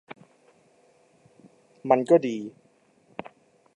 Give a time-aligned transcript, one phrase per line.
[1.89, 2.37] มันก็ดี